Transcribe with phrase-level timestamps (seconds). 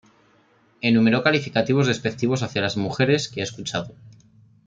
[0.81, 3.93] Enumeró calificativos despectivos hacia las mujeres que ha escuchado.